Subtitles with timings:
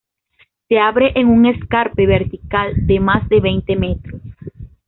[0.67, 4.23] Se abre en un escarpe vertical de más de veinte metros.